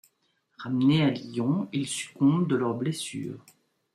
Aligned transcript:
Ramenés 0.57 1.03
à 1.03 1.11
Lyon 1.11 1.69
ils 1.73 1.85
succombent 1.85 2.47
de 2.47 2.55
leurs 2.55 2.73
blessures. 2.73 3.45